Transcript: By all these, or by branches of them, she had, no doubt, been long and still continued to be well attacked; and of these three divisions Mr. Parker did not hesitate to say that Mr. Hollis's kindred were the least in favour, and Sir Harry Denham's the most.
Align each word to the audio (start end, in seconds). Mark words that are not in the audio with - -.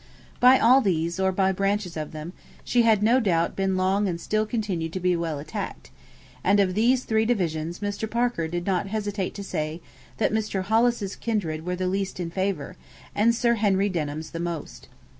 By 0.39 0.57
all 0.57 0.81
these, 0.81 1.19
or 1.19 1.31
by 1.31 1.51
branches 1.51 1.95
of 1.95 2.11
them, 2.11 2.33
she 2.63 2.81
had, 2.81 3.03
no 3.03 3.19
doubt, 3.19 3.55
been 3.55 3.77
long 3.77 4.07
and 4.07 4.19
still 4.19 4.47
continued 4.47 4.93
to 4.93 4.99
be 4.99 5.15
well 5.15 5.37
attacked; 5.37 5.91
and 6.43 6.59
of 6.59 6.73
these 6.73 7.03
three 7.03 7.23
divisions 7.23 7.81
Mr. 7.81 8.09
Parker 8.09 8.47
did 8.47 8.65
not 8.65 8.87
hesitate 8.87 9.35
to 9.35 9.43
say 9.43 9.79
that 10.17 10.33
Mr. 10.33 10.63
Hollis's 10.63 11.15
kindred 11.15 11.63
were 11.67 11.75
the 11.75 11.85
least 11.85 12.19
in 12.19 12.31
favour, 12.31 12.77
and 13.13 13.35
Sir 13.35 13.53
Harry 13.53 13.89
Denham's 13.89 14.31
the 14.31 14.39
most. 14.39 14.87